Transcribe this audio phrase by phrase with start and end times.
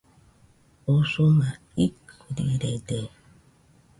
[0.93, 1.47] Usuma
[1.85, 2.99] ikɨrirede